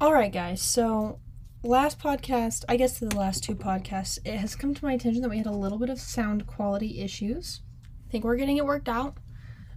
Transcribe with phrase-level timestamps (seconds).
[0.00, 0.60] All right, guys.
[0.60, 1.20] So,
[1.62, 5.28] last podcast, I guess the last two podcasts, it has come to my attention that
[5.28, 7.60] we had a little bit of sound quality issues.
[8.08, 9.18] I think we're getting it worked out.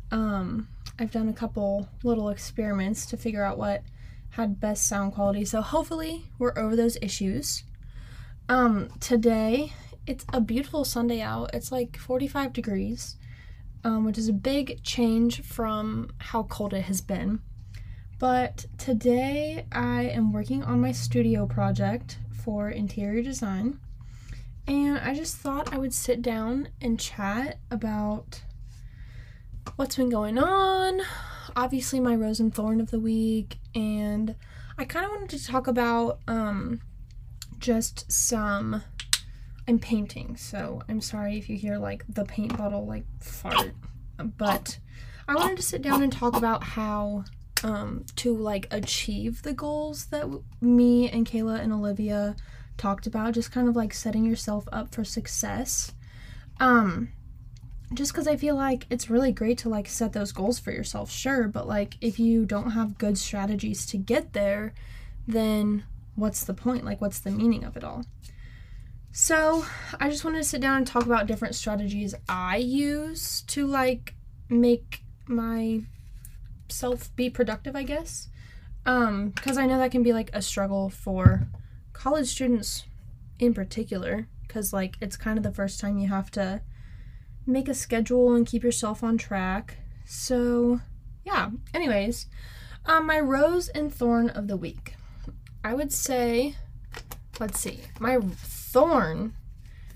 [0.10, 3.84] Um, I've done a couple little experiments to figure out what
[4.32, 5.46] had best sound quality.
[5.46, 7.64] So, hopefully, we're over those issues.
[8.50, 9.72] Um, today,
[10.08, 11.52] it's a beautiful Sunday out.
[11.54, 13.18] It's like 45 degrees,
[13.84, 17.40] um, which is a big change from how cold it has been.
[18.20, 23.80] But today I am working on my studio project for interior design.
[24.68, 28.42] And I just thought I would sit down and chat about
[29.76, 31.02] what's been going on.
[31.56, 33.60] Obviously, my rose and thorn of the week.
[33.76, 34.36] And
[34.80, 36.82] I kind of wanted to talk about um,
[37.60, 38.84] just some.
[39.68, 43.74] I'm painting, so I'm sorry if you hear like the paint bottle like fart.
[44.18, 44.80] But
[45.28, 47.26] I wanted to sit down and talk about how
[47.64, 52.36] um, to like achieve the goals that w- me and Kayla and Olivia
[52.78, 55.94] talked about, just kind of like setting yourself up for success.
[56.60, 57.10] Um,
[57.94, 61.10] just because I feel like it's really great to like set those goals for yourself,
[61.10, 64.74] sure, but like if you don't have good strategies to get there,
[65.28, 65.84] then
[66.16, 66.84] what's the point?
[66.84, 68.06] Like, what's the meaning of it all?
[69.12, 69.66] So,
[70.00, 74.16] I just wanted to sit down and talk about different strategies I use to like
[74.50, 75.82] make my
[76.70, 78.30] self be productive, I guess.
[78.86, 81.48] Um, because I know that can be like a struggle for
[81.94, 82.86] college students
[83.40, 86.62] in particular, because like it's kind of the first time you have to
[87.46, 89.78] make a schedule and keep yourself on track.
[90.06, 90.80] So,
[91.26, 91.50] yeah.
[91.74, 92.28] Anyways,
[92.86, 94.96] um, my rose and thorn of the week.
[95.64, 96.56] I would say,
[97.40, 99.34] let's see, my thorn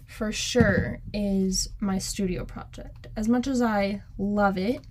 [0.06, 3.08] for sure is my studio project.
[3.16, 4.82] As much as I love it,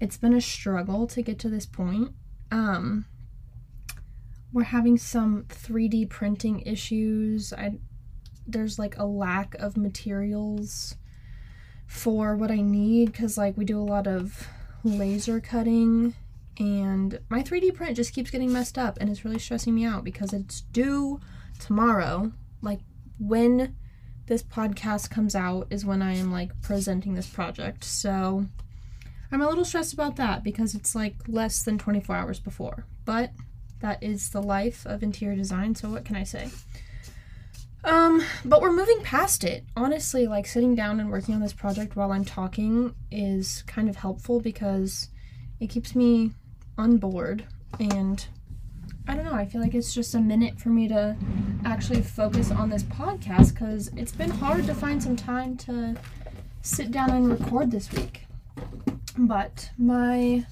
[0.00, 2.12] it's been a struggle to get to this point.
[2.50, 3.06] Um,
[4.52, 7.52] we're having some 3D printing issues.
[7.52, 7.78] I
[8.46, 10.96] there's like a lack of materials
[11.86, 14.48] for what I need cuz like we do a lot of
[14.84, 16.14] laser cutting
[16.58, 20.02] and my 3D print just keeps getting messed up and it's really stressing me out
[20.02, 21.20] because it's due
[21.58, 22.32] tomorrow.
[22.62, 22.80] Like
[23.18, 23.76] when
[24.26, 27.84] this podcast comes out is when I am like presenting this project.
[27.84, 28.46] So
[29.30, 32.84] I'm a little stressed about that because it's like less than 24 hours before.
[33.04, 33.32] But
[33.80, 36.50] that is the life of interior design, so what can I say?
[37.84, 39.64] Um, but we're moving past it.
[39.76, 43.96] Honestly, like sitting down and working on this project while I'm talking is kind of
[43.96, 45.10] helpful because
[45.60, 46.32] it keeps me
[46.76, 47.46] on board
[47.78, 48.26] and
[49.06, 51.16] I don't know, I feel like it's just a minute for me to
[51.64, 55.96] actually focus on this podcast cuz it's been hard to find some time to
[56.62, 58.26] sit down and record this week.
[59.18, 60.46] But my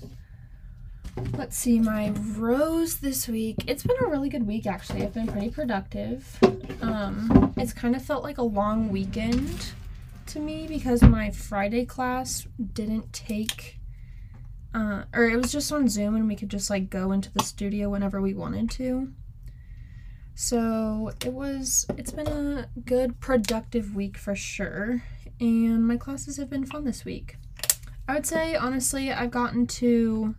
[1.39, 3.65] let's see, my rose this week.
[3.67, 5.03] It's been a really good week actually.
[5.03, 6.39] I've been pretty productive.
[6.83, 9.73] Um, it's kind of felt like a long weekend
[10.27, 13.79] to me because my Friday class didn't take
[14.75, 17.43] uh, or it was just on Zoom and we could just like go into the
[17.43, 19.13] studio whenever we wanted to.
[20.35, 25.03] So it was, it's been a good, productive week for sure.
[25.41, 27.37] And my classes have been fun this week.
[28.09, 30.35] I would say, honestly, I've gotten to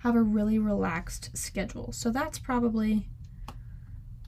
[0.00, 1.92] have a really relaxed schedule.
[1.92, 3.08] So that's probably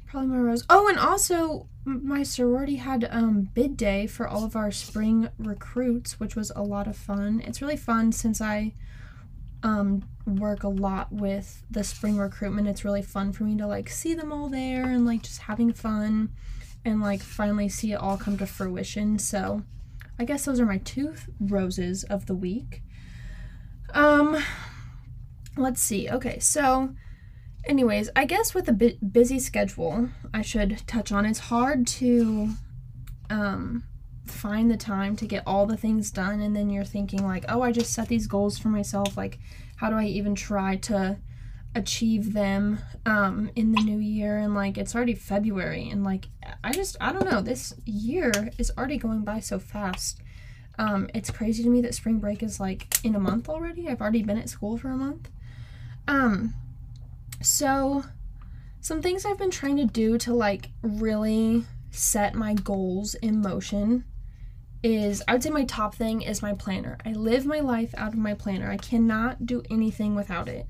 [0.07, 0.65] probably my rose.
[0.69, 6.19] Oh, and also my sorority had um bid day for all of our spring recruits,
[6.19, 7.41] which was a lot of fun.
[7.47, 8.75] It's really fun since I
[9.63, 12.67] um work a lot with the spring recruitment.
[12.67, 15.73] It's really fun for me to like see them all there and like just having
[15.73, 16.31] fun
[16.85, 19.19] and like finally see it all come to fruition.
[19.19, 19.63] So
[20.21, 22.83] I guess those are my two roses of the week.
[23.95, 24.37] Um,
[25.57, 26.11] let's see.
[26.11, 26.95] Okay, so,
[27.65, 31.25] anyways, I guess with a bit busy schedule, I should touch on.
[31.25, 32.51] It's hard to
[33.31, 33.85] um,
[34.27, 37.63] find the time to get all the things done, and then you're thinking like, oh,
[37.63, 39.17] I just set these goals for myself.
[39.17, 39.39] Like,
[39.77, 41.17] how do I even try to
[41.75, 46.27] achieve them um in the new year and like it's already february and like
[46.65, 50.21] i just i don't know this year is already going by so fast
[50.81, 54.01] um it's crazy to me that spring break is like in a month already i've
[54.01, 55.31] already been at school for a month
[56.09, 56.53] um
[57.41, 58.03] so
[58.81, 64.05] some things i've been trying to do to like really set my goals in motion
[64.83, 66.97] is I would say my top thing is my planner.
[67.05, 68.71] I live my life out of my planner.
[68.71, 70.67] I cannot do anything without it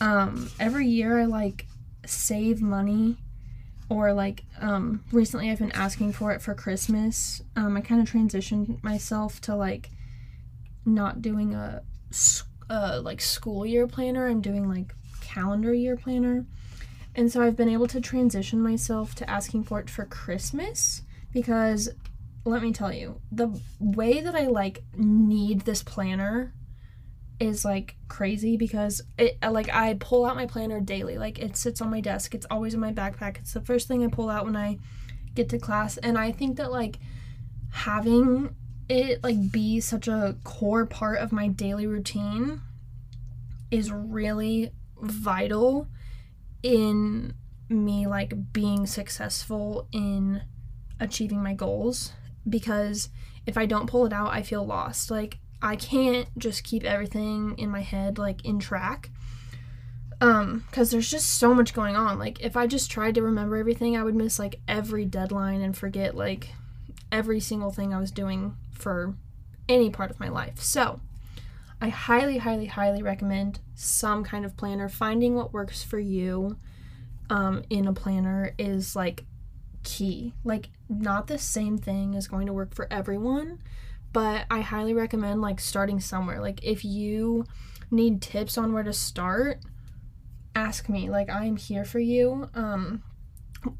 [0.00, 1.66] um every year I like
[2.04, 3.16] save money
[3.88, 7.42] or like um recently I've been asking for it for Christmas.
[7.54, 9.90] Um I kind of transitioned myself to like
[10.84, 11.82] not doing a
[12.70, 14.28] uh like school year planner.
[14.28, 16.46] I'm doing like calendar year planner.
[17.14, 21.02] And so I've been able to transition myself to asking for it for Christmas
[21.32, 21.88] because
[22.46, 26.54] let me tell you, the way that I like need this planner
[27.38, 31.18] is like crazy because it uh, like I pull out my planner daily.
[31.18, 32.34] Like it sits on my desk.
[32.34, 33.38] It's always in my backpack.
[33.38, 34.78] It's the first thing I pull out when I
[35.34, 36.98] get to class and I think that like
[37.70, 38.54] having
[38.88, 42.62] it like be such a core part of my daily routine
[43.70, 45.88] is really vital
[46.62, 47.34] in
[47.68, 50.42] me like being successful in
[51.00, 52.12] achieving my goals
[52.48, 53.10] because
[53.44, 55.10] if I don't pull it out, I feel lost.
[55.10, 59.10] Like I can't just keep everything in my head like in track.
[60.20, 62.18] Um cuz there's just so much going on.
[62.18, 65.76] Like if I just tried to remember everything, I would miss like every deadline and
[65.76, 66.54] forget like
[67.12, 69.14] every single thing I was doing for
[69.68, 70.60] any part of my life.
[70.60, 71.00] So,
[71.80, 74.88] I highly, highly, highly recommend some kind of planner.
[74.88, 76.56] Finding what works for you
[77.28, 79.24] um, in a planner is like
[79.82, 80.32] key.
[80.44, 83.58] Like, not the same thing is going to work for everyone,
[84.12, 86.40] but I highly recommend like starting somewhere.
[86.40, 87.44] Like, if you
[87.90, 89.60] need tips on where to start,
[90.54, 91.10] ask me.
[91.10, 92.48] Like, I'm here for you.
[92.54, 93.02] Um,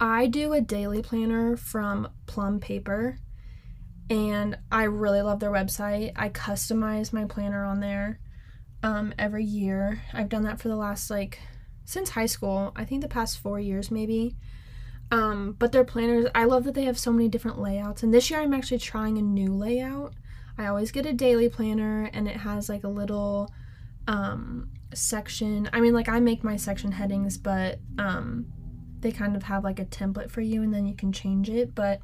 [0.00, 3.18] I do a daily planner from Plum Paper
[4.08, 6.12] and I really love their website.
[6.16, 8.20] I customize my planner on there
[8.82, 10.02] um, every year.
[10.12, 11.40] I've done that for the last like
[11.84, 12.72] since high school.
[12.76, 14.36] I think the past four years maybe.
[15.10, 18.02] Um, but their planners, I love that they have so many different layouts.
[18.02, 20.14] And this year I'm actually trying a new layout.
[20.58, 23.52] I always get a daily planner and it has like a little
[24.08, 25.68] um, section.
[25.72, 28.46] I mean, like I make my section headings, but um,
[29.00, 31.74] they kind of have like a template for you and then you can change it.
[31.74, 32.00] But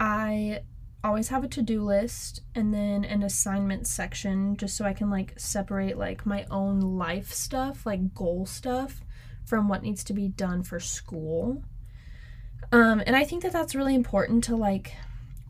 [0.00, 0.60] I
[1.02, 5.38] always have a to-do list and then an assignment section just so I can like
[5.38, 9.02] separate like my own life stuff, like goal stuff
[9.44, 11.62] from what needs to be done for school.
[12.72, 14.94] Um, and I think that that's really important to like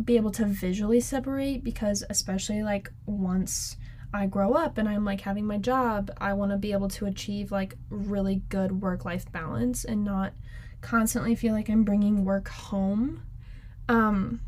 [0.02, 3.76] be able to visually separate because especially like once
[4.12, 7.06] I grow up and I'm like having my job, I want to be able to
[7.06, 10.32] achieve like really good work-life balance and not
[10.80, 13.22] constantly feel like I'm bringing work home.
[13.88, 14.40] Um,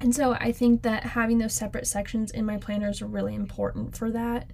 [0.00, 3.96] and so I think that having those separate sections in my planner is really important
[3.96, 4.50] for that.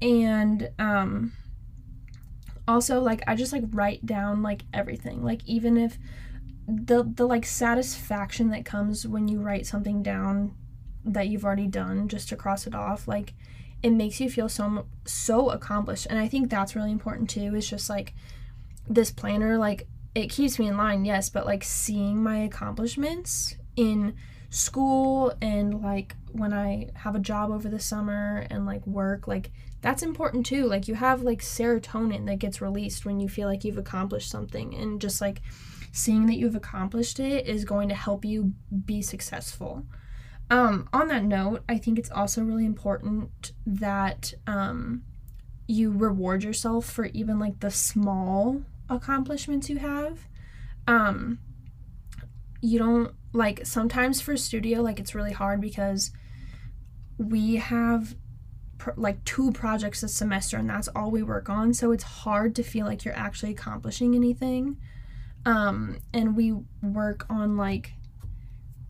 [0.00, 1.32] And um
[2.68, 5.24] also like I just like write down like everything.
[5.24, 5.98] Like even if
[6.68, 10.54] the the like satisfaction that comes when you write something down
[11.02, 13.32] that you've already done just to cross it off, like
[13.82, 16.06] it makes you feel so so accomplished.
[16.10, 17.54] And I think that's really important too.
[17.54, 18.12] Is just like
[18.86, 24.14] this planner like it keeps me in line, yes, but like seeing my accomplishments in
[24.50, 29.52] school and like when I have a job over the summer and like work, like
[29.80, 30.66] that's important too.
[30.66, 34.74] Like you have like serotonin that gets released when you feel like you've accomplished something
[34.74, 35.40] and just like
[35.92, 38.52] seeing that you've accomplished it is going to help you
[38.84, 39.84] be successful.
[40.50, 45.02] Um, on that note, I think it's also really important that um,
[45.66, 50.26] you reward yourself for even like the small accomplishments you have.
[50.86, 51.38] Um,
[52.60, 56.10] you don't like sometimes for studio like it's really hard because
[57.18, 58.16] we have
[58.96, 62.62] like two projects a semester and that's all we work on so it's hard to
[62.62, 64.76] feel like you're actually accomplishing anything
[65.44, 66.52] um and we
[66.82, 67.92] work on like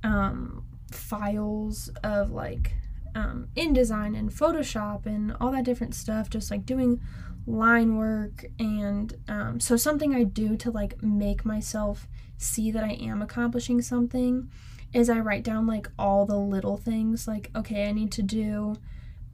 [0.03, 2.75] um files of like
[3.15, 7.01] um InDesign and Photoshop and all that different stuff just like doing
[7.49, 12.93] line work and um, so something i do to like make myself see that i
[12.93, 14.51] am accomplishing something
[14.93, 18.77] is i write down like all the little things like okay i need to do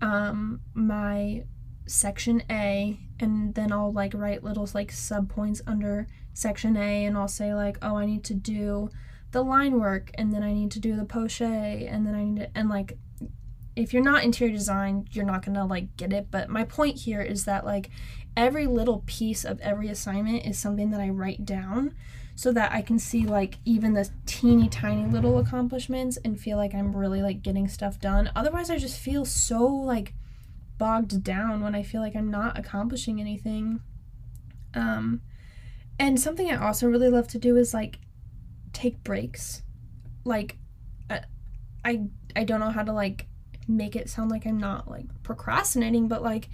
[0.01, 1.43] um, my
[1.87, 7.17] section a and then i'll like write little like sub points under section a and
[7.17, 8.91] i'll say like oh i need to do
[9.31, 12.37] the line work and then i need to do the poche and then i need
[12.37, 12.99] to and like
[13.77, 16.31] if you're not interior design, you're not gonna like get it.
[16.31, 17.91] But my point here is that like
[18.37, 21.95] every little piece of every assignment is something that I write down
[22.37, 26.75] so that I can see like even the teeny tiny little accomplishments and feel like
[26.75, 28.31] I'm really like getting stuff done.
[28.35, 30.15] Otherwise, I just feel so like
[30.79, 33.81] bogged down when I feel like I'm not accomplishing anything.
[34.75, 35.21] Um,
[35.99, 37.99] and something I also really love to do is like
[38.73, 39.63] take breaks.
[40.25, 40.59] Like,
[41.09, 41.21] uh,
[41.85, 42.03] I
[42.35, 43.27] I don't know how to like
[43.69, 46.49] make it sound like I'm not like procrastinating, but like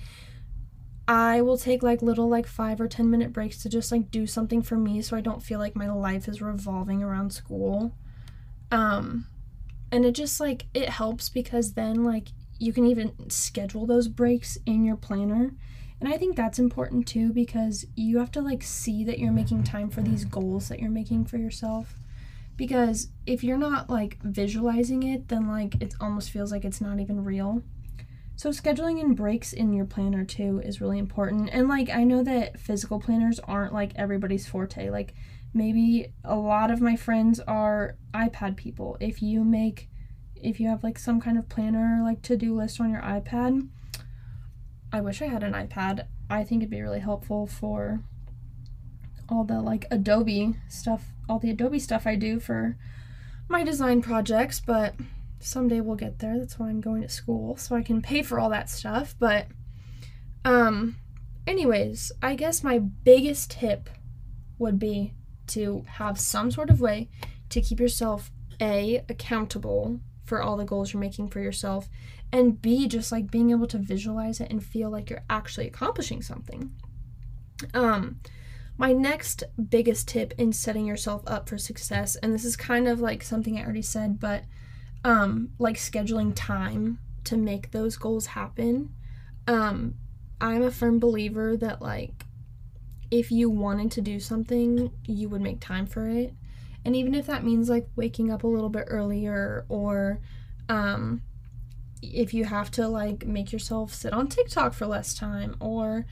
[1.09, 4.27] I will take like little like 5 or 10 minute breaks to just like do
[4.27, 7.97] something for me so I don't feel like my life is revolving around school.
[8.71, 9.27] Um
[9.91, 12.29] and it just like it helps because then like
[12.59, 15.53] you can even schedule those breaks in your planner
[16.01, 19.65] And I think that's important too because you have to like see that you're making
[19.65, 21.95] time for these goals that you're making for yourself.
[22.57, 27.01] Because if you're not like visualizing it, then like it almost feels like it's not
[27.01, 27.63] even real.
[28.37, 31.51] So scheduling in breaks in your planner too is really important.
[31.53, 34.89] And like I know that physical planners aren't like everybody's forte.
[34.89, 35.13] Like
[35.53, 38.97] maybe a lot of my friends are iPad people.
[39.01, 39.91] If you make
[40.35, 43.69] if you have like some kind of planner like to-do list on your iPad,
[44.93, 46.07] I wish I had an iPad.
[46.29, 48.01] I think it'd be really helpful for
[49.29, 52.77] all the like Adobe stuff, all the Adobe stuff I do for
[53.49, 54.95] my design projects, but
[55.39, 56.39] someday we'll get there.
[56.39, 59.47] That's why I'm going to school so I can pay for all that stuff, but
[60.45, 60.97] um
[61.47, 63.89] anyways, I guess my biggest tip
[64.59, 65.15] would be
[65.49, 67.09] to have some sort of way
[67.49, 68.31] to keep yourself
[68.61, 71.89] a accountable for all the goals you're making for yourself
[72.31, 76.23] and b just like being able to visualize it and feel like you're actually accomplishing
[76.23, 76.71] something.
[77.75, 78.21] Um
[78.79, 83.01] my next biggest tip in setting yourself up for success and this is kind of
[83.01, 84.45] like something i already said but
[85.05, 88.89] um like scheduling time to make those goals happen
[89.47, 89.95] um
[90.41, 92.25] i'm a firm believer that like
[93.11, 96.33] if you wanted to do something you would make time for it
[96.85, 100.21] and even if that means like waking up a little bit earlier or
[100.69, 101.23] um
[102.03, 106.07] if you have to like make yourself sit on TikTok for less time or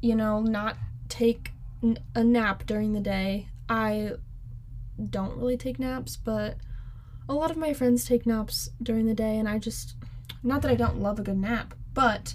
[0.00, 0.76] you know not
[1.08, 1.52] take
[2.14, 3.48] a nap during the day.
[3.68, 4.12] I
[5.08, 6.56] don't really take naps, but
[7.28, 9.94] a lot of my friends take naps during the day and I just
[10.42, 12.34] not that I don't love a good nap, but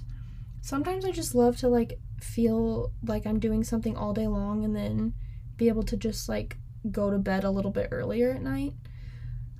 [0.61, 4.75] sometimes I just love to like feel like I'm doing something all day long and
[4.75, 5.13] then
[5.57, 6.57] be able to just like
[6.91, 8.73] go to bed a little bit earlier at night.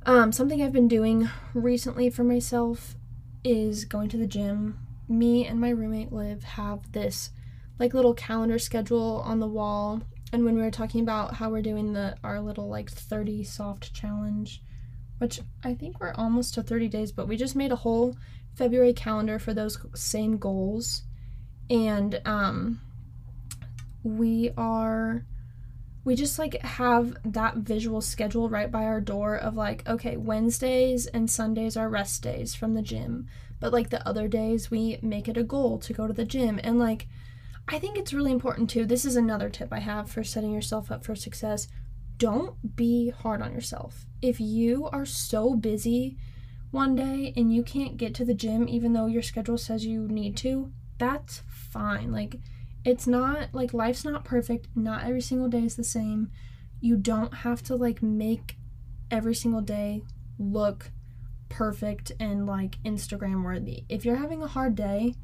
[0.06, 2.96] Um, something I've been doing recently for myself
[3.44, 4.80] is going to the gym.
[5.08, 7.32] Me and my roommate Liv have this
[7.80, 10.02] like little calendar schedule on the wall.
[10.32, 13.94] And when we were talking about how we're doing the our little like 30 soft
[13.94, 14.62] challenge,
[15.18, 18.16] which I think we're almost to 30 days, but we just made a whole
[18.56, 21.04] February calendar for those same goals.
[21.70, 22.82] And um
[24.04, 25.26] we are
[26.06, 31.08] we just like have that visual schedule right by our door of like okay wednesdays
[31.08, 33.28] and sundays are rest days from the gym
[33.60, 36.60] but like the other days we make it a goal to go to the gym.
[36.64, 37.08] And like
[37.68, 38.86] i think it's really important too.
[38.86, 41.68] This is another tip i have for setting yourself up for success.
[42.18, 44.06] Don't be hard on yourself.
[44.22, 46.18] If you are so busy
[46.72, 50.08] one day and you can't get to the gym even though your schedule says you
[50.08, 52.12] need to that's fine.
[52.12, 52.38] Like
[52.86, 54.68] it's not like life's not perfect.
[54.76, 56.30] Not every single day is the same.
[56.80, 58.58] You don't have to like make
[59.10, 60.04] every single day
[60.38, 60.92] look
[61.50, 63.86] perfect and like Instagram worthy.
[63.90, 65.16] If you're having a hard day,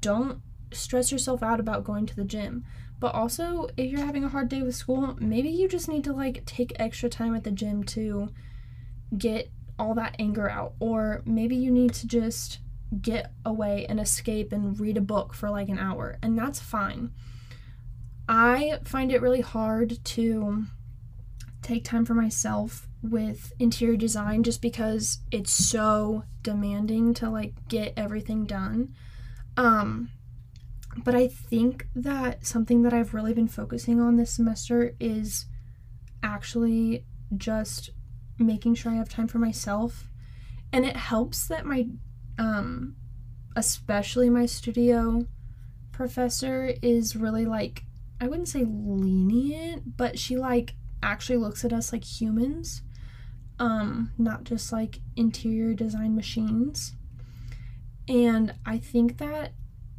[0.00, 0.40] don't
[0.72, 2.64] stress yourself out about going to the gym.
[2.98, 6.12] But also, if you're having a hard day with school, maybe you just need to
[6.12, 8.28] like take extra time at the gym to
[9.16, 10.74] get all that anger out.
[10.80, 12.58] Or maybe you need to just
[13.00, 17.10] get away and escape and read a book for like an hour, and that's fine.
[18.28, 20.64] I find it really hard to
[21.62, 27.92] take time for myself with interior design just because it's so demanding to like get
[27.96, 28.94] everything done.
[29.56, 30.10] Um
[31.04, 35.46] but I think that something that I've really been focusing on this semester is
[36.22, 37.06] actually
[37.36, 37.90] just
[38.38, 40.08] making sure I have time for myself.
[40.72, 41.88] And it helps that my
[42.38, 42.96] um,
[43.56, 45.26] especially my studio
[45.92, 47.84] professor is really like
[48.20, 52.82] I wouldn't say lenient, but she like actually looks at us like humans,
[53.58, 56.94] um, not just like interior design machines.
[58.08, 59.54] And I think that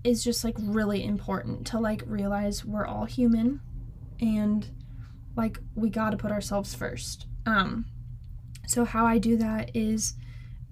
[0.05, 3.59] is just like really important to like realize we're all human
[4.21, 4.69] and
[5.35, 7.27] like we got to put ourselves first.
[7.45, 7.85] Um
[8.67, 10.15] so how I do that is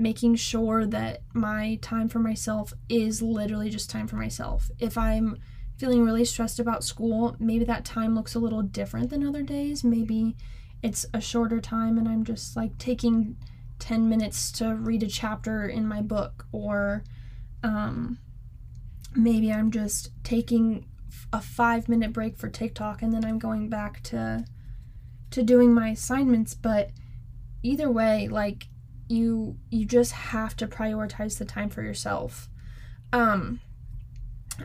[0.01, 4.71] making sure that my time for myself is literally just time for myself.
[4.79, 5.37] If I'm
[5.77, 9.83] feeling really stressed about school, maybe that time looks a little different than other days.
[9.83, 10.35] Maybe
[10.81, 13.37] it's a shorter time and I'm just like taking
[13.79, 17.03] 10 minutes to read a chapter in my book, or
[17.63, 18.19] um,
[19.15, 20.85] maybe I'm just taking
[21.33, 24.45] a five minute break for TikTok and then I'm going back to
[25.31, 26.91] to doing my assignments but
[27.63, 28.67] either way like
[29.11, 32.49] you you just have to prioritize the time for yourself.
[33.11, 33.59] Um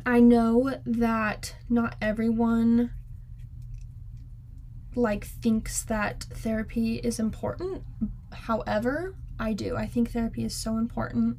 [0.04, 2.90] I know that not everyone
[4.94, 7.82] like thinks that therapy is important.
[8.32, 9.76] However, I do.
[9.76, 11.38] I think therapy is so important.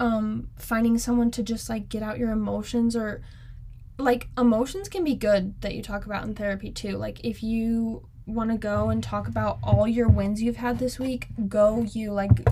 [0.00, 3.22] Um finding someone to just like get out your emotions or
[3.98, 6.96] like emotions can be good that you talk about in therapy too.
[6.96, 10.98] Like if you want to go and talk about all your wins you've had this
[10.98, 12.46] week, go you like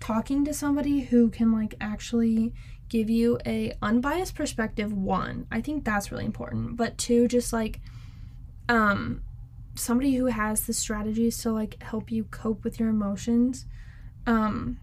[0.00, 2.52] talking to somebody who can like actually
[2.88, 5.46] give you a unbiased perspective one.
[5.50, 6.76] I think that's really important.
[6.76, 7.80] But two just like
[8.68, 9.22] um
[9.74, 13.66] somebody who has the strategies to like help you cope with your emotions.
[14.26, 14.78] Um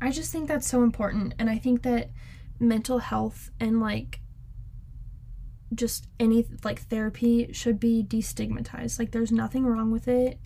[0.00, 2.10] I just think that's so important and I think that
[2.58, 4.19] mental health and like
[5.74, 8.98] just any like therapy should be destigmatized.
[8.98, 10.38] Like there's nothing wrong with it.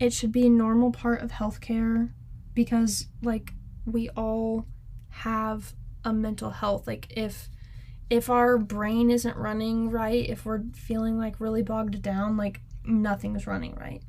[0.00, 2.10] It should be a normal part of healthcare
[2.54, 3.52] because like
[3.84, 4.66] we all
[5.10, 6.86] have a mental health.
[6.86, 7.48] Like if
[8.10, 13.46] if our brain isn't running right, if we're feeling like really bogged down, like nothing's
[13.46, 14.02] running right.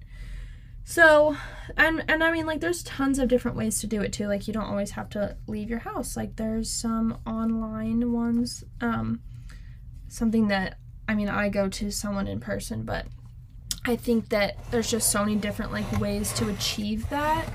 [0.84, 1.36] So,
[1.76, 4.28] and and I mean like there's tons of different ways to do it too.
[4.28, 6.16] Like you don't always have to leave your house.
[6.16, 9.22] Like there's some online ones um
[10.16, 13.06] something that I mean I go to someone in person, but
[13.86, 17.46] I think that there's just so many different like ways to achieve that.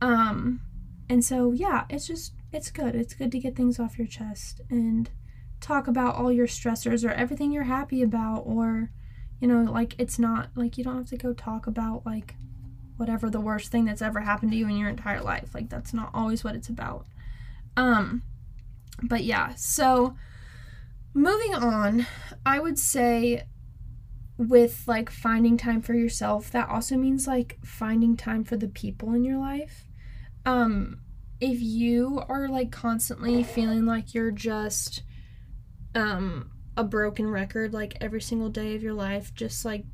[0.00, 0.60] Um
[1.08, 2.94] and so yeah, it's just it's good.
[2.94, 5.10] It's good to get things off your chest and
[5.60, 8.90] talk about all your stressors or everything you're happy about or
[9.40, 12.36] you know, like it's not like you don't have to go talk about like
[12.96, 15.54] whatever the worst thing that's ever happened to you in your entire life.
[15.54, 17.06] Like that's not always what it's about.
[17.76, 18.22] Um
[19.02, 20.14] but yeah, so
[21.14, 22.06] moving on,
[22.44, 23.44] I would say
[24.36, 29.14] with like finding time for yourself, that also means like finding time for the people
[29.14, 29.86] in your life.
[30.44, 30.98] Um
[31.40, 35.02] if you are like constantly feeling like you're just
[35.94, 39.84] um a broken record like every single day of your life just like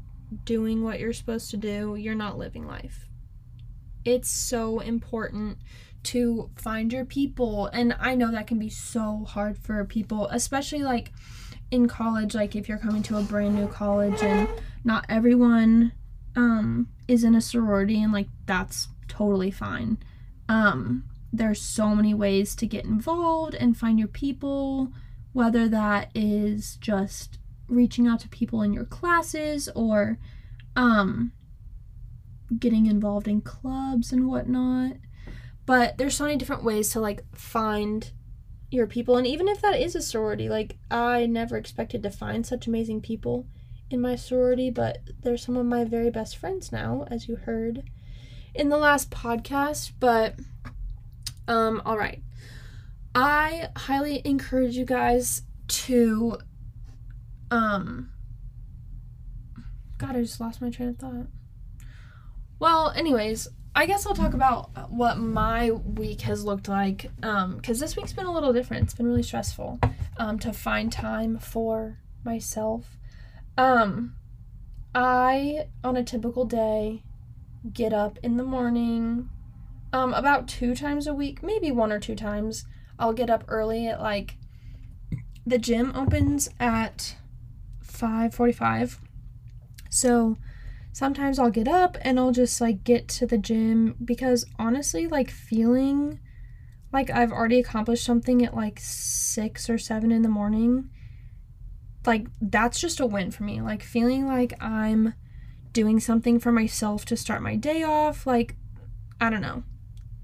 [0.45, 3.10] doing what you're supposed to do, you're not living life.
[4.11, 5.59] It's so important
[6.03, 7.67] to find your people.
[7.67, 11.13] And I know that can be so hard for people, especially like
[11.71, 14.49] in college, like if you're coming to a brand new college and
[14.83, 15.93] not everyone
[16.37, 19.99] um is in a sorority and like that's totally fine.
[20.49, 24.93] Um there's so many ways to get involved and find your people,
[25.33, 30.19] whether that is just reaching out to people in your classes or
[30.75, 31.33] um,
[32.59, 34.97] getting involved in clubs and whatnot.
[35.67, 38.11] But there's so many different ways to like find
[38.71, 39.17] your people.
[39.17, 43.03] And even if that is a sorority, like I never expected to find such amazing
[43.03, 43.47] people
[43.91, 47.83] in my sorority, but they're some of my very best friends now, as you heard
[48.55, 49.93] in the last podcast.
[49.99, 50.35] But
[51.49, 52.23] um, all right.
[53.15, 56.39] I highly encourage you guys to
[57.51, 58.11] um
[59.99, 61.27] God, I just lost my train of thought.
[62.61, 67.11] Well, anyways, I guess I'll talk about what my week has looked like.
[67.23, 68.85] Um, because this week's been a little different.
[68.85, 69.81] It's been really stressful.
[70.19, 72.99] Um, to find time for myself.
[73.57, 74.15] Um,
[74.95, 77.03] I on a typical day
[77.73, 79.31] get up in the morning,
[79.93, 82.67] um, about two times a week, maybe one or two times.
[82.99, 84.37] I'll get up early at like
[85.47, 87.17] the gym opens at
[87.83, 89.01] 5:45.
[89.89, 90.37] So
[90.93, 95.31] sometimes I'll get up and I'll just like get to the gym because honestly like
[95.31, 96.21] feeling
[96.93, 100.91] like I've already accomplished something at like 6 or 7 in the morning
[102.07, 103.61] like that's just a win for me.
[103.61, 105.15] Like feeling like I'm
[105.73, 108.57] doing something for myself to start my day off like
[109.21, 109.63] I don't know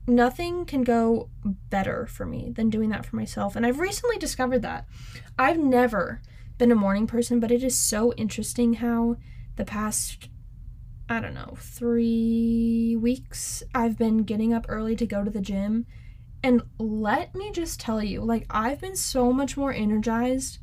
[0.07, 3.57] nothing can go better for me than doing that for myself.
[3.57, 4.87] And I've recently discovered that.
[5.39, 6.21] I've never
[6.59, 9.17] been a morning person, but it is so interesting how
[9.57, 10.29] the past,
[11.09, 15.87] I don't know, three weeks, I've been getting up early to go to the gym.
[16.43, 20.59] And let me just tell you, like, I've been so much more energized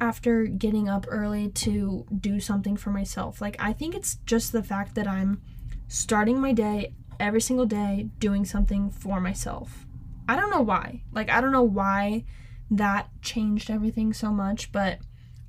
[0.00, 3.40] after getting up early to do something for myself.
[3.40, 5.40] Like, I think it's just the fact that I'm
[5.88, 9.86] starting my day every single day doing something for myself.
[10.28, 11.02] I don't know why.
[11.12, 12.24] Like, I don't know why
[12.70, 14.98] that changed everything so much, but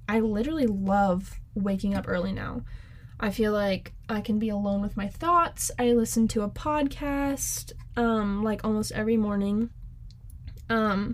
[0.07, 2.61] I literally love waking up early now.
[3.19, 5.71] I feel like I can be alone with my thoughts.
[5.79, 9.69] I listen to a podcast um like almost every morning.
[10.69, 11.13] Um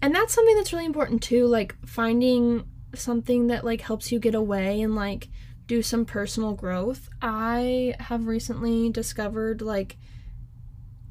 [0.00, 4.34] and that's something that's really important too, like finding something that like helps you get
[4.34, 5.28] away and like
[5.66, 7.08] do some personal growth.
[7.20, 9.96] I have recently discovered like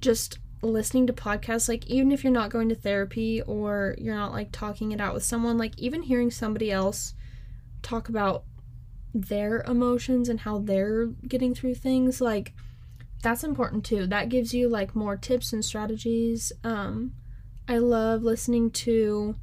[0.02, 4.32] just listening to podcasts like even if you're not going to therapy or you're not
[4.32, 7.16] like talking it out with someone like even hearing somebody else
[7.82, 8.44] talk about
[9.14, 12.54] their emotions and how they're getting through things like
[13.24, 14.08] that's important too.
[14.08, 16.52] That gives you like more tips and strategies.
[16.64, 17.14] Um
[17.68, 19.36] i love listening to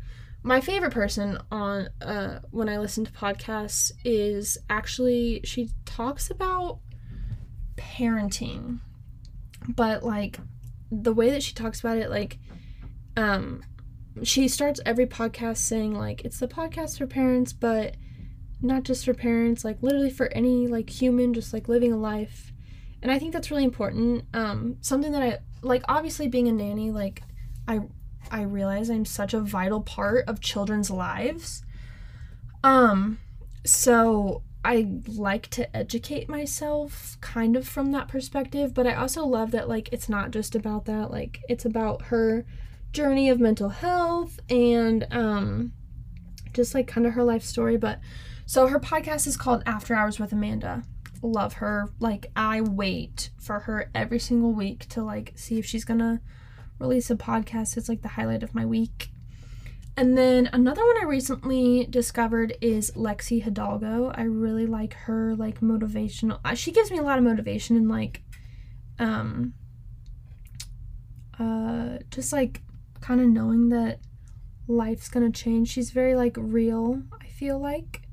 [0.42, 6.78] my favorite person on uh, when I listen to podcasts is actually she talks about
[7.76, 8.81] parenting,
[9.68, 10.38] but like
[10.90, 12.38] the way that she talks about it, like
[13.16, 13.62] um,
[14.22, 17.96] she starts every podcast saying like it's the podcast for parents, but
[18.61, 22.53] not just for parents, like literally for any like human just like living a life.
[23.03, 24.25] And I think that's really important.
[24.35, 27.23] Um, something that I like obviously being a nanny, like
[27.66, 27.81] I
[28.31, 31.62] I realize I'm such a vital part of children's lives.
[32.64, 33.18] Um,
[33.64, 39.53] so I like to educate myself kind of from that perspective, but I also love
[39.53, 42.44] that like it's not just about that, like it's about her
[42.92, 45.73] journey of mental health and um
[46.55, 48.01] just like kind of her life story, but
[48.48, 50.82] so her podcast is called After Hours with Amanda.
[51.20, 51.90] Love her.
[52.00, 56.18] Like I wait for her every single week to like see if she's going to
[56.78, 57.76] release a podcast.
[57.76, 59.11] It's like the highlight of my week.
[59.98, 64.12] And then another one I recently discovered is Lexi Hidalgo.
[64.14, 66.40] I really like her like motivational.
[66.42, 68.22] Uh, she gives me a lot of motivation and like
[68.98, 69.52] um
[71.38, 72.62] uh just like
[73.02, 74.00] kind of knowing that
[74.68, 75.68] life's going to change.
[75.68, 78.08] She's very like real, I feel like.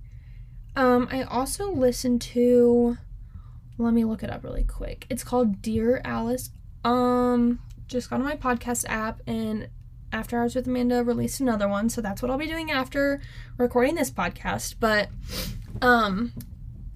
[0.75, 2.97] Um I also listen to
[3.77, 5.05] let me look it up really quick.
[5.09, 6.49] It's called Dear Alice.
[6.83, 9.69] Um just got on my podcast app and
[10.11, 13.21] after Hours with Amanda released another one, so that's what I'll be doing after
[13.57, 14.75] recording this podcast.
[14.79, 15.09] But
[15.81, 16.33] um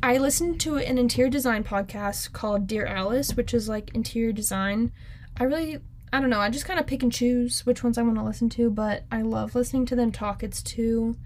[0.01, 4.91] I listened to an interior design podcast called Dear Alice, which is like interior design.
[5.37, 5.79] I really
[6.11, 8.23] I don't know, I just kind of pick and choose which ones I want to
[8.23, 10.41] listen to, but I love listening to them talk.
[10.41, 11.17] It's two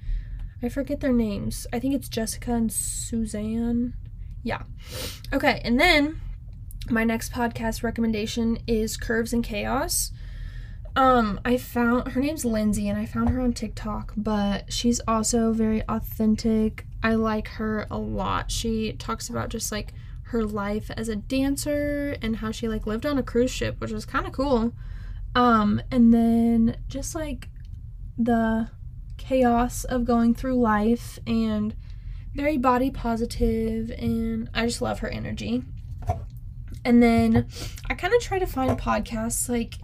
[0.64, 1.68] I forget their names.
[1.74, 3.96] I think it's Jessica and Suzanne.
[4.44, 4.64] Yeah.
[5.34, 6.22] Okay, and then
[6.90, 10.12] my next podcast recommendation is Curves and Chaos.
[10.96, 15.52] Um, I found her name's Lindsay and I found her on TikTok, but she's also
[15.52, 16.86] very authentic.
[17.02, 18.52] I like her a lot.
[18.52, 19.94] She talks about just like
[20.26, 23.92] her life as a dancer and how she like lived on a cruise ship, which
[23.92, 24.74] was kind of cool.
[25.36, 27.50] Um, and then just like
[28.18, 28.70] the
[29.24, 31.74] chaos of going through life and
[32.36, 35.64] very body positive and I just love her energy.
[36.84, 37.48] And then
[37.90, 39.76] I kind of try to find podcasts like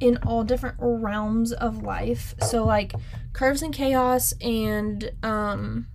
[0.00, 2.34] in all different realms of life.
[2.42, 2.92] So like
[3.32, 5.86] Curves and Chaos and um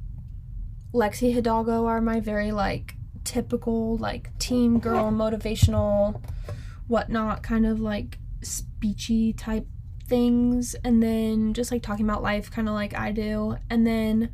[0.94, 6.22] Lexi Hidalgo are my very like typical like teen girl motivational
[6.88, 9.66] whatnot kind of like speechy type
[10.14, 13.58] things and then just like talking about life kind of like I do.
[13.68, 14.30] And then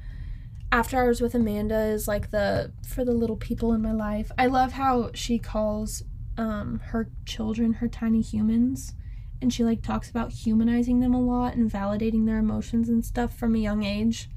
[0.74, 4.30] after hours with Amanda is like the for the little people in my life.
[4.38, 6.04] I love how she calls
[6.38, 8.94] um her children her tiny humans
[9.42, 13.34] and she like talks about humanizing them a lot and validating their emotions and stuff
[13.38, 14.30] from a young age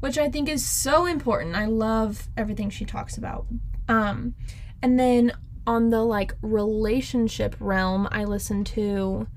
[0.00, 3.46] which i think is so important i love everything she talks about
[3.88, 4.34] um
[4.82, 5.32] and then
[5.68, 9.28] on the like relationship realm i listen to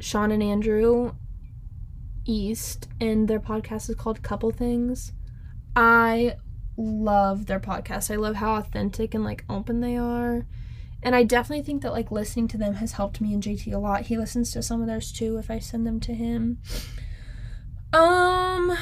[0.00, 1.14] shawn and andrew
[2.26, 5.12] east and their podcast is called couple things
[5.76, 6.34] i
[6.76, 10.46] love their podcast i love how authentic and like open they are
[11.02, 13.78] and I definitely think that like listening to them has helped me and JT a
[13.78, 14.02] lot.
[14.02, 16.58] He listens to some of theirs too if I send them to him.
[17.92, 18.76] Um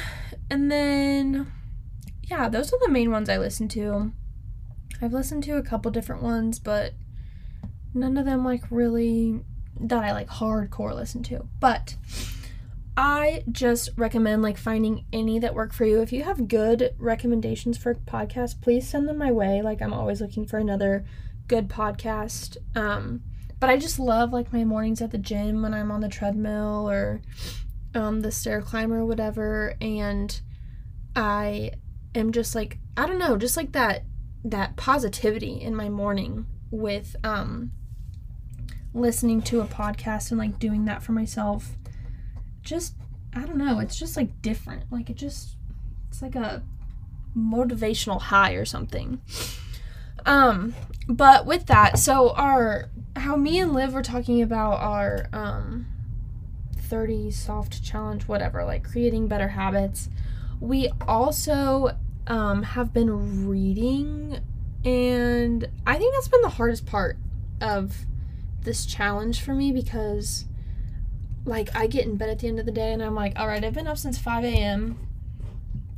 [0.49, 1.51] and then
[2.23, 4.11] yeah, those are the main ones I listen to.
[5.01, 6.93] I've listened to a couple different ones, but
[7.93, 9.39] none of them like really
[9.79, 11.47] that I like hardcore listen to.
[11.59, 11.95] But
[12.97, 16.01] I just recommend like finding any that work for you.
[16.01, 19.61] If you have good recommendations for podcasts, please send them my way.
[19.61, 21.05] Like I'm always looking for another
[21.47, 22.57] good podcast.
[22.75, 23.21] Um,
[23.59, 26.89] but I just love like my mornings at the gym when I'm on the treadmill
[26.89, 27.21] or
[27.93, 30.39] um, the stair climber or whatever, and
[31.15, 31.71] I
[32.15, 34.03] am just like I don't know, just like that
[34.43, 37.71] that positivity in my morning with um,
[38.93, 41.75] listening to a podcast and like doing that for myself.
[42.61, 42.95] Just
[43.33, 44.91] I don't know, it's just like different.
[44.91, 45.55] Like it just
[46.09, 46.63] it's like a
[47.37, 49.21] motivational high or something.
[50.25, 50.75] Um,
[51.07, 55.85] but with that, so our how me and Liv were talking about our um
[56.89, 60.09] 30 soft challenge, whatever, like creating better habits.
[60.59, 61.95] We also
[62.27, 64.39] um, have been reading,
[64.83, 67.17] and I think that's been the hardest part
[67.61, 67.95] of
[68.63, 70.45] this challenge for me because,
[71.45, 73.47] like, I get in bed at the end of the day and I'm like, all
[73.47, 74.97] right, I've been up since 5 a.m.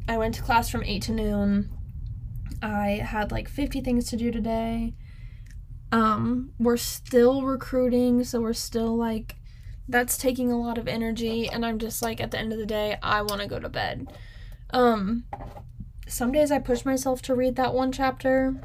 [0.08, 1.69] I went to class from 8 to noon.
[2.62, 4.93] I had like 50 things to do today.
[5.91, 9.36] Um, we're still recruiting, so we're still like
[9.91, 12.65] that's taking a lot of energy and I'm just like at the end of the
[12.65, 14.08] day I want to go to bed.
[14.71, 15.26] Um
[16.08, 18.56] some days I push myself to read that one chapter.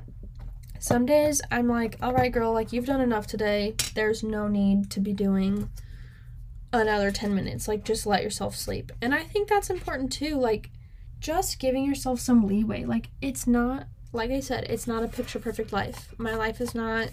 [0.78, 3.74] Some days I'm like, "All right, girl, like you've done enough today.
[3.94, 5.70] There's no need to be doing
[6.72, 7.68] another 10 minutes.
[7.68, 10.70] Like just let yourself sleep." And I think that's important too, like
[11.20, 12.84] just giving yourself some leeway.
[12.84, 16.14] Like it's not like I said, it's not a picture perfect life.
[16.18, 17.10] My life is not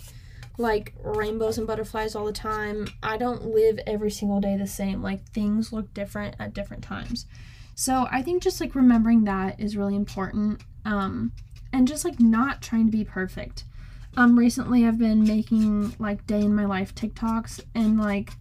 [0.58, 2.88] like rainbows and butterflies all the time.
[3.02, 5.02] I don't live every single day the same.
[5.02, 7.26] Like things look different at different times.
[7.76, 10.62] So I think just like remembering that is really important.
[10.86, 11.32] Um
[11.74, 13.66] and just like not trying to be perfect.
[14.16, 18.32] Um recently I've been making like day in my life TikToks and like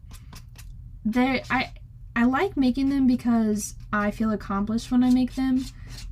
[1.04, 1.72] they I
[2.14, 5.64] I like making them because I feel accomplished when I make them,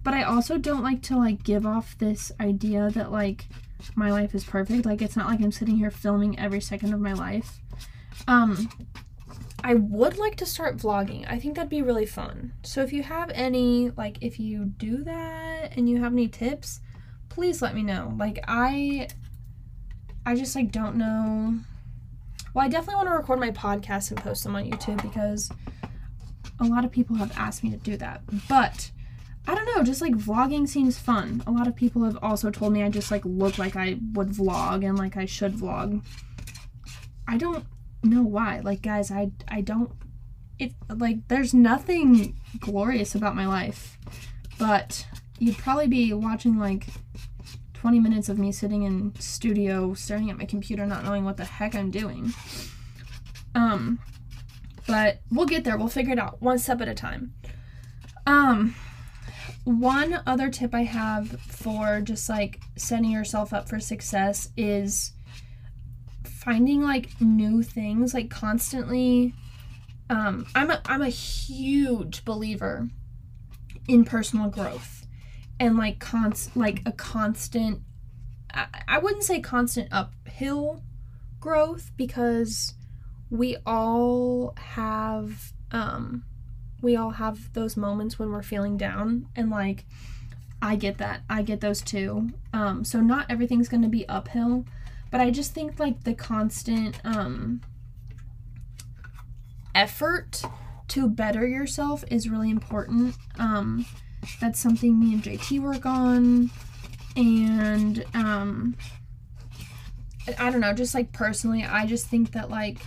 [0.03, 3.47] but I also don't like to like give off this idea that like
[3.95, 4.87] my life is perfect.
[4.87, 7.61] Like it's not like I'm sitting here filming every second of my life.
[8.27, 8.71] Um
[9.63, 11.31] I would like to start vlogging.
[11.31, 12.55] I think that'd be really fun.
[12.63, 16.81] So if you have any like if you do that and you have any tips,
[17.31, 18.15] please let me know.
[18.19, 19.09] Like I
[20.27, 21.59] I just like don't know.
[22.53, 25.51] Well, I definitely want to record my podcast and post them on YouTube because
[26.59, 28.23] a lot of people have asked me to do that.
[28.49, 28.91] But
[29.47, 31.43] I don't know, just like vlogging seems fun.
[31.47, 34.29] A lot of people have also told me I just like look like I would
[34.29, 36.05] vlog and like I should vlog.
[37.27, 37.65] I don't
[38.03, 38.61] know why.
[38.61, 39.93] Like guys, I I don't
[40.59, 43.99] it like there's nothing glorious about my life.
[44.59, 45.07] But
[45.41, 46.87] you'd probably be watching like
[47.75, 51.45] 20 minutes of me sitting in studio staring at my computer not knowing what the
[51.45, 52.33] heck I'm doing.
[53.55, 53.99] Um
[54.87, 55.79] but we'll get there.
[55.79, 57.35] We'll figure it out one step at a time.
[58.27, 58.75] Um
[59.65, 65.13] one other tip I have for just like setting yourself up for success is
[66.25, 69.35] finding like new things like constantly
[70.11, 72.89] um I'm a I'm a huge believer
[73.89, 75.00] in personal growth
[75.61, 77.83] and like const like a constant
[78.53, 80.83] I, I wouldn't say constant uphill
[81.39, 82.75] growth because
[83.31, 86.25] we all have um
[86.83, 89.85] we all have those moments when we're feeling down and like
[90.63, 91.23] I get that.
[91.31, 92.31] I get those too.
[92.53, 94.65] Um so not everything's going to be uphill,
[95.11, 97.61] but I just think like the constant um
[99.75, 100.43] effort
[100.89, 103.15] to better yourself is really important.
[103.39, 103.87] Um
[104.41, 106.51] that's something me and JT work on
[107.17, 108.77] and um
[110.39, 112.79] I don't know, just like personally, I just think that like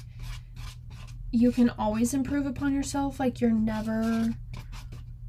[1.31, 3.19] you can always improve upon yourself.
[3.19, 4.29] Like you're never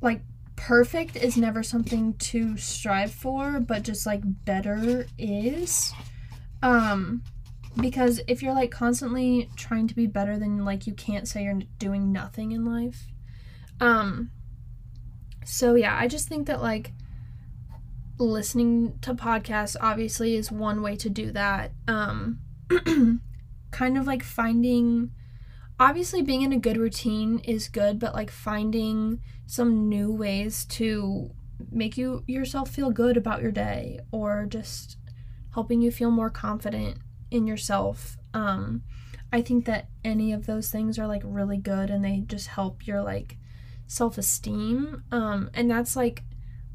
[0.01, 0.23] like
[0.57, 5.93] perfect is never something to strive for, but just like better is.
[6.62, 7.23] Um
[7.81, 11.61] because if you're like constantly trying to be better then like you can't say you're
[11.79, 13.09] doing nothing in life.
[13.81, 14.31] Um
[15.44, 16.92] so yeah, I just think that like
[18.18, 21.72] listening to podcasts obviously is one way to do that.
[21.88, 22.40] Um
[23.70, 25.11] kind of like finding
[25.78, 31.30] obviously being in a good routine is good, but like finding some new ways to
[31.70, 34.96] make you yourself feel good about your day or just
[35.52, 36.98] helping you feel more confident
[37.30, 38.16] in yourself.
[38.33, 38.83] Um
[39.33, 42.87] I think that any of those things are like really good and they just help
[42.87, 43.37] your like
[43.94, 45.04] self-esteem.
[45.12, 46.24] Um and that's like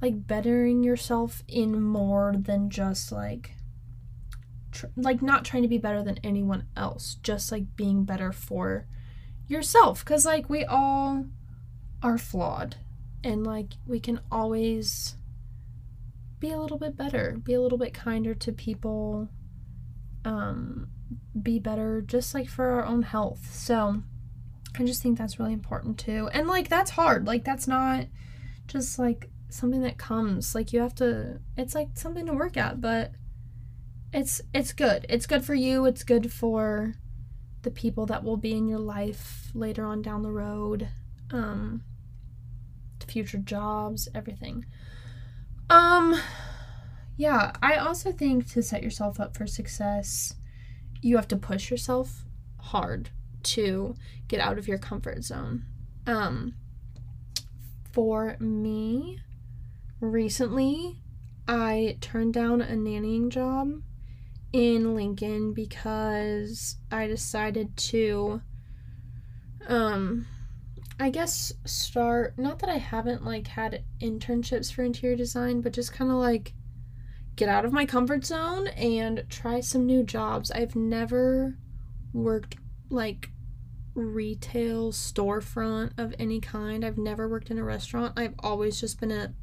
[0.01, 3.51] like bettering yourself in more than just like
[4.71, 8.85] tr- like not trying to be better than anyone else, just like being better for
[9.47, 11.25] yourself cuz like we all
[12.01, 12.77] are flawed
[13.23, 15.17] and like we can always
[16.39, 19.27] be a little bit better, be a little bit kinder to people,
[20.23, 20.87] um
[21.41, 23.53] be better just like for our own health.
[23.53, 24.03] So
[24.77, 26.29] I just think that's really important too.
[26.33, 27.25] And like that's hard.
[27.25, 28.05] Like that's not
[28.67, 30.53] just like something that comes.
[30.53, 33.11] Like you have to it's like something to work at, but
[34.13, 35.05] it's it's good.
[35.09, 35.85] It's good for you.
[35.85, 36.95] It's good for
[37.61, 40.89] the people that will be in your life later on down the road.
[41.31, 41.83] Um
[43.07, 44.65] future jobs, everything.
[45.69, 46.15] Um
[47.17, 50.35] yeah, I also think to set yourself up for success,
[51.01, 52.23] you have to push yourself
[52.59, 53.09] hard
[53.43, 53.95] to
[54.27, 55.65] get out of your comfort zone.
[56.07, 56.55] Um
[57.91, 59.19] for me,
[59.99, 61.01] recently
[61.47, 63.81] I turned down a nannying job
[64.53, 68.41] in Lincoln because I decided to
[69.67, 70.27] um
[70.99, 75.93] I guess start not that I haven't like had internships for interior design, but just
[75.93, 76.53] kind of like
[77.35, 80.51] get out of my comfort zone and try some new jobs.
[80.51, 81.57] I've never
[82.11, 82.57] worked
[82.89, 83.29] like
[83.95, 86.85] retail storefront of any kind.
[86.85, 88.13] I've never worked in a restaurant.
[88.17, 89.33] I've always just been a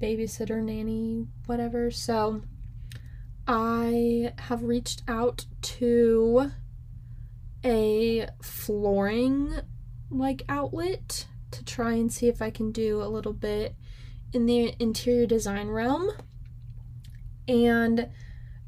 [0.00, 1.90] babysitter, nanny, whatever.
[1.90, 2.42] So
[3.46, 6.50] I have reached out to
[7.64, 9.54] a flooring
[10.10, 13.74] like outlet to try and see if I can do a little bit
[14.32, 16.10] in the interior design realm.
[17.48, 18.08] And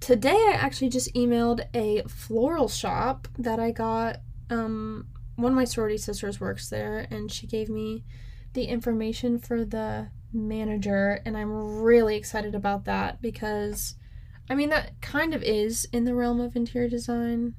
[0.02, 4.18] today I actually just emailed a floral shop that I got
[4.50, 8.04] um one of my sorority sisters works there and she gave me
[8.52, 13.94] the information for the manager and I'm really excited about that because
[14.50, 17.54] I mean that kind of is in the realm of interior design.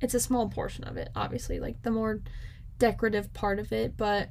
[0.00, 2.22] It's a small portion of it, obviously, like the more
[2.78, 4.30] decorative part of it, but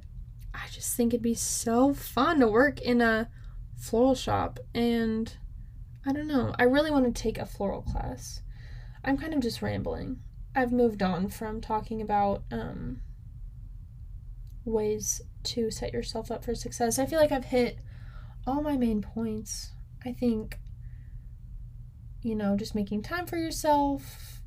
[0.53, 3.29] I just think it'd be so fun to work in a
[3.77, 5.33] floral shop and
[6.07, 6.55] I don't know.
[6.57, 8.41] I really want to take a floral class.
[9.03, 10.21] I'm kind of just rambling.
[10.55, 13.01] I've moved on from talking about um,
[14.63, 16.97] ways to set yourself up for success.
[16.97, 17.79] I feel like I've hit
[18.45, 19.73] all my main points.
[20.05, 20.57] I think,
[22.21, 24.41] you know, just making time for yourself,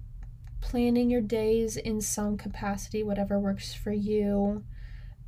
[0.62, 4.64] planning your days in some capacity, whatever works for you,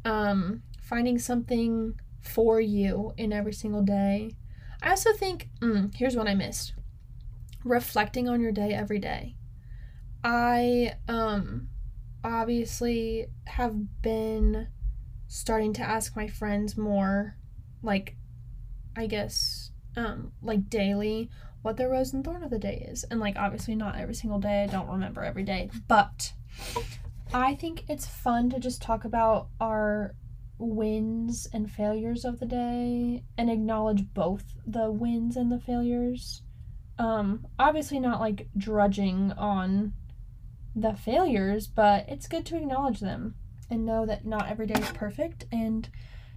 [0.07, 4.31] um, finding something for you in every single day.
[4.83, 6.75] I also think, mm, here's what I missed
[7.64, 9.37] reflecting on your day every day.
[10.25, 11.68] I um
[12.25, 14.68] obviously have been
[15.27, 17.37] starting to ask my friends more
[17.83, 18.16] like
[18.97, 21.31] I guess um like daily
[21.62, 23.05] what their rose and thorn of the day is.
[23.05, 24.64] And like obviously not every single day.
[24.64, 26.33] I don't remember every day, but
[27.33, 30.14] I think it's fun to just talk about our
[30.62, 36.42] wins and failures of the day and acknowledge both the wins and the failures.
[36.98, 39.92] Um, obviously, not like drudging on
[40.75, 43.35] the failures, but it's good to acknowledge them
[43.70, 45.88] and know that not every day is perfect and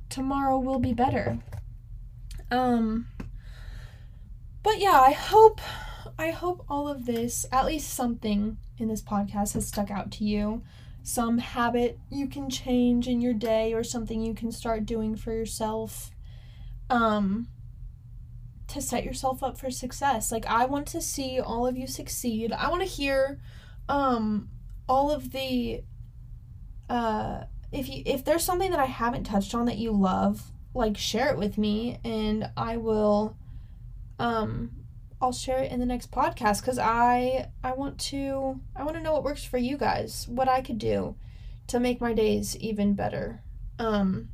[0.10, 1.40] tomorrow will be better.
[2.52, 3.08] Um,
[4.64, 5.62] but yeah, I hope
[6.18, 10.24] I hope all of this, at least something in this podcast has stuck out to
[10.24, 10.62] you
[11.06, 15.32] some habit you can change in your day or something you can start doing for
[15.32, 16.10] yourself
[16.90, 17.48] um
[18.68, 20.32] to set yourself up for success.
[20.32, 22.52] Like I want to see all of you succeed.
[22.52, 23.40] I want to hear
[23.88, 24.50] um
[24.90, 25.84] all of the
[26.90, 30.98] uh if you if there's something that I haven't touched on that you love, like
[30.98, 33.38] share it with me and I will
[34.18, 34.72] um
[35.26, 39.02] I'll share it in the next podcast cuz I I want to I want to
[39.02, 41.16] know what works for you guys, what I could do
[41.66, 43.42] to make my days even better.
[43.80, 44.30] Um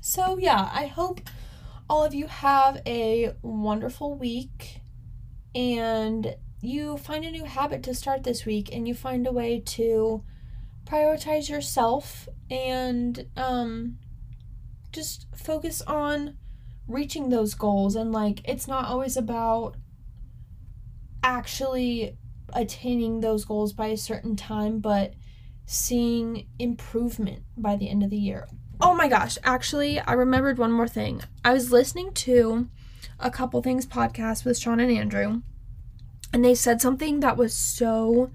[0.00, 1.20] so yeah, I hope
[1.88, 4.80] all of you have a wonderful week
[5.54, 9.60] and you find a new habit to start this week and you find a way
[9.60, 10.24] to
[10.84, 13.98] prioritize yourself and um
[14.90, 16.38] just focus on
[16.88, 19.76] reaching those goals and like it's not always about
[21.22, 22.16] actually
[22.52, 25.14] attaining those goals by a certain time, but
[25.64, 28.48] seeing improvement by the end of the year.
[28.80, 31.22] Oh my gosh, actually, I remembered one more thing.
[31.44, 32.68] I was listening to
[33.20, 35.42] a couple things podcast with Shawn and Andrew,
[36.32, 38.32] and they said something that was so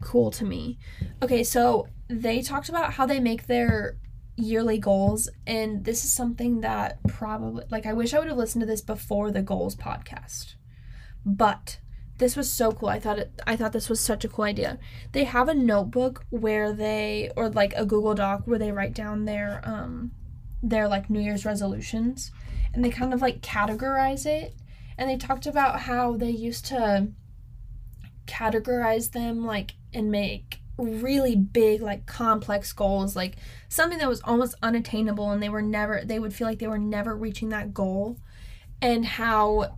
[0.00, 0.78] cool to me.
[1.22, 3.96] Okay, so they talked about how they make their
[4.36, 8.62] yearly goals, and this is something that probably, like, I wish I would have listened
[8.62, 10.54] to this before the goals podcast.
[11.26, 11.80] But
[12.18, 12.88] this was so cool.
[12.88, 14.78] I thought it I thought this was such a cool idea.
[15.12, 19.24] They have a notebook where they or like a Google Doc where they write down
[19.24, 20.12] their um
[20.62, 22.32] their like New Year's resolutions
[22.74, 24.54] and they kind of like categorize it
[24.96, 27.08] and they talked about how they used to
[28.26, 33.36] categorize them like and make really big like complex goals like
[33.68, 36.78] something that was almost unattainable and they were never they would feel like they were
[36.78, 38.16] never reaching that goal
[38.80, 39.76] and how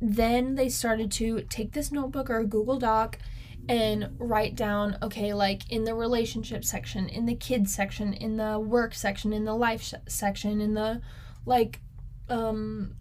[0.00, 3.18] then they started to take this notebook or Google Doc
[3.68, 8.58] and write down okay like in the relationship section in the kids section in the
[8.58, 11.00] work section in the life sh- section in the
[11.46, 11.80] like
[12.28, 12.94] um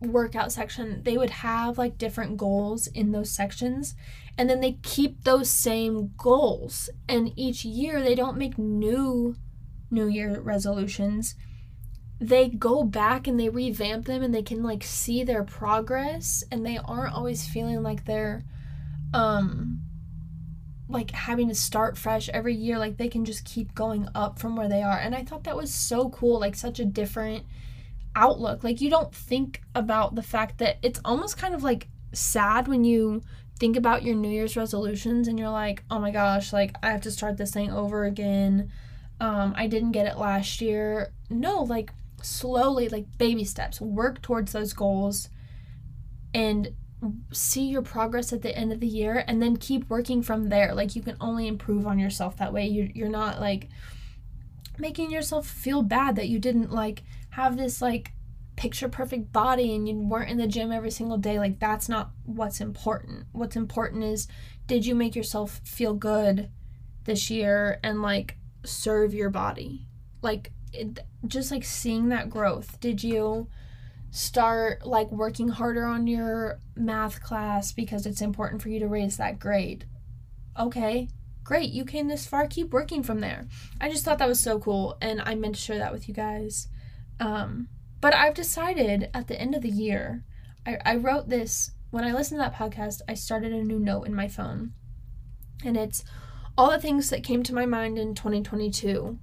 [0.00, 3.94] workout section they would have like different goals in those sections.
[4.38, 6.88] And then they keep those same goals.
[7.08, 9.36] And each year they don't make new
[9.90, 11.34] new year resolutions
[12.20, 16.64] they go back and they revamp them and they can like see their progress and
[16.64, 18.44] they aren't always feeling like they're
[19.14, 19.80] um
[20.88, 24.54] like having to start fresh every year like they can just keep going up from
[24.54, 27.44] where they are and i thought that was so cool like such a different
[28.14, 32.68] outlook like you don't think about the fact that it's almost kind of like sad
[32.68, 33.22] when you
[33.60, 37.02] think about your New Year's resolutions and you're like, oh my gosh, like I have
[37.02, 38.72] to start this thing over again.
[39.20, 41.12] Um, I didn't get it last year.
[41.28, 41.92] No, like
[42.24, 45.28] slowly, like baby steps, work towards those goals
[46.34, 46.72] and
[47.32, 50.74] see your progress at the end of the year and then keep working from there.
[50.74, 52.66] Like you can only improve on yourself that way.
[52.66, 53.68] You you're not like
[54.78, 58.12] making yourself feel bad that you didn't like have this like
[58.56, 61.38] picture perfect body and you weren't in the gym every single day.
[61.38, 63.24] Like that's not what's important.
[63.32, 64.28] What's important is
[64.66, 66.50] did you make yourself feel good
[67.04, 69.86] this year and like serve your body?
[70.22, 72.80] Like it, just like seeing that growth.
[72.80, 73.48] Did you
[74.10, 79.16] start like working harder on your math class because it's important for you to raise
[79.16, 79.86] that grade.
[80.58, 81.08] Okay,
[81.44, 81.70] great.
[81.70, 82.46] You came this far.
[82.46, 83.46] Keep working from there.
[83.80, 86.14] I just thought that was so cool and I meant to share that with you
[86.14, 86.68] guys.
[87.20, 87.68] Um,
[88.00, 90.24] but I've decided at the end of the year,
[90.66, 94.04] I, I wrote this when I listened to that podcast, I started a new note
[94.04, 94.72] in my phone.
[95.64, 96.04] And it's
[96.56, 99.18] all the things that came to my mind in 2022.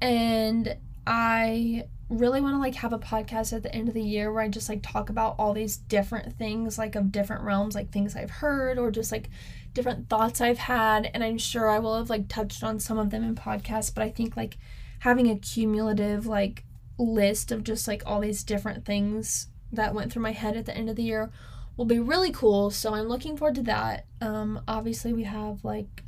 [0.00, 0.76] And
[1.06, 4.42] I really want to like have a podcast at the end of the year where
[4.42, 8.16] I just like talk about all these different things like of different realms like things
[8.16, 9.28] I've heard or just like
[9.74, 11.10] different thoughts I've had.
[11.12, 14.02] And I'm sure I will have like touched on some of them in podcasts but
[14.04, 14.56] I think like
[15.00, 16.64] having a cumulative like
[16.98, 20.76] list of just like all these different things that went through my head at the
[20.76, 21.30] end of the year
[21.76, 22.70] will be really cool.
[22.70, 24.06] So I'm looking forward to that.
[24.22, 26.04] Um obviously we have like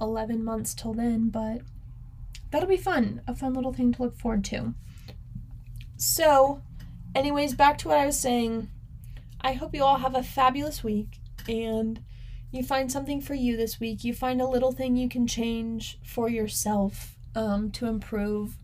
[0.00, 1.60] 11 months till then but
[2.50, 4.74] that'll be fun a fun little thing to look forward to
[6.00, 6.62] so,
[7.12, 8.70] anyways, back to what I was saying.
[9.40, 11.18] I hope you all have a fabulous week
[11.48, 12.00] and
[12.52, 14.04] you find something for you this week.
[14.04, 18.58] You find a little thing you can change for yourself um, to improve.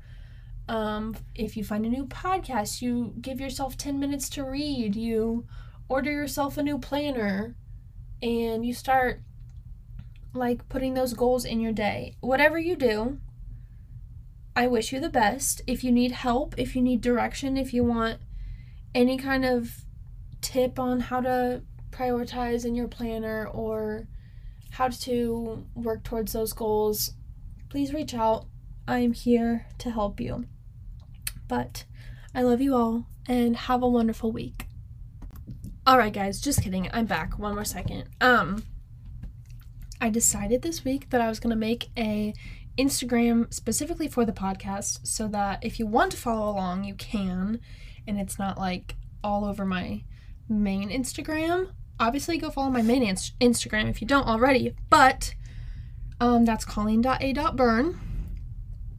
[0.69, 5.45] Um, if you find a new podcast, you give yourself 10 minutes to read, you
[5.89, 7.57] order yourself a new planner,
[8.23, 9.23] and you start
[10.33, 12.15] like putting those goals in your day.
[12.21, 13.19] Whatever you do,
[14.57, 15.63] I wish you the best.
[15.67, 18.21] If you need help, if you need direction, if you want
[18.95, 19.85] any kind of
[20.41, 24.07] tip on how to prioritize in your planner or
[24.71, 27.13] how to work towards those goals,
[27.69, 28.47] please reach out.
[28.87, 30.45] I'm here to help you.
[31.49, 31.85] But
[32.35, 34.67] I love you all and have a wonderful week.
[35.87, 36.89] All right, guys, just kidding.
[36.93, 37.39] I'm back.
[37.39, 38.05] One more second.
[38.21, 38.65] Um
[40.01, 42.35] I decided this week that I was going to make a
[42.79, 47.61] Instagram specifically for the podcast so that if you want to follow along, you can.
[48.07, 50.03] And it's not like all over my
[50.49, 51.71] main Instagram.
[51.99, 54.75] Obviously, go follow my main inst- Instagram if you don't already.
[54.91, 55.35] But
[56.21, 58.01] um, that's colleen.a.byrne.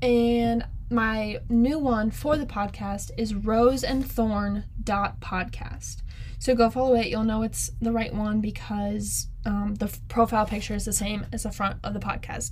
[0.02, 6.02] And my new one for the podcast is roseandthorn.podcast.
[6.40, 7.08] So go follow it.
[7.08, 11.44] You'll know it's the right one because um, the profile picture is the same as
[11.44, 12.52] the front of the podcast.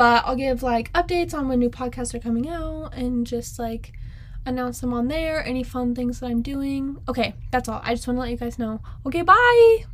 [0.00, 3.92] But I'll give like updates on when new podcasts are coming out and just like
[4.46, 6.96] announce them on there, any fun things that I'm doing.
[7.06, 7.82] Okay, that's all.
[7.84, 8.80] I just want to let you guys know.
[9.04, 9.84] Okay, bye.